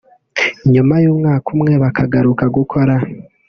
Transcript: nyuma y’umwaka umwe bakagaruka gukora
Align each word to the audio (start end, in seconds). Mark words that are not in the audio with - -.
nyuma 0.73 0.95
y’umwaka 1.03 1.47
umwe 1.55 1.73
bakagaruka 1.83 2.43
gukora 2.55 2.95